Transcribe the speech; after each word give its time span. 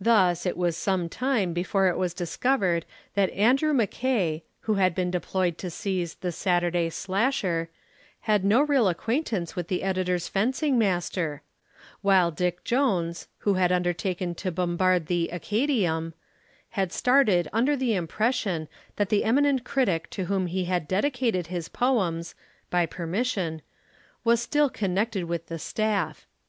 Thus, 0.00 0.46
it 0.46 0.56
was 0.56 0.76
some 0.76 1.08
time 1.08 1.52
before 1.52 1.88
it 1.88 1.98
was 1.98 2.14
discovered 2.14 2.84
that 3.14 3.30
Andrew 3.32 3.72
Mackay, 3.72 4.44
who 4.60 4.74
had 4.74 4.94
been 4.94 5.10
deployed 5.10 5.58
to 5.58 5.68
seize 5.68 6.14
the 6.14 6.30
Saturday 6.30 6.90
Slasher, 6.90 7.70
had 8.20 8.44
no 8.44 8.60
real 8.62 8.86
acquaintance 8.86 9.56
with 9.56 9.66
the 9.66 9.82
editor's 9.82 10.28
fencing 10.28 10.78
master, 10.78 11.42
while 12.02 12.30
Dick 12.30 12.62
Jones, 12.62 13.26
who 13.38 13.54
had 13.54 13.72
undertaken 13.72 14.36
to 14.36 14.52
bombard 14.52 15.06
the 15.06 15.30
Acadæum, 15.32 16.12
had 16.68 16.92
started 16.92 17.48
under 17.52 17.74
the 17.74 17.96
impression 17.96 18.68
that 18.94 19.08
the 19.08 19.24
eminent 19.24 19.64
critic 19.64 20.08
to 20.10 20.26
whom 20.26 20.46
he 20.46 20.66
had 20.66 20.86
dedicated 20.86 21.48
his 21.48 21.68
poems 21.68 22.36
(by 22.70 22.86
permission) 22.86 23.60
was 24.22 24.40
still 24.40 24.70
connected 24.70 25.24
with 25.24 25.48
the 25.48 25.58
staff. 25.58 26.28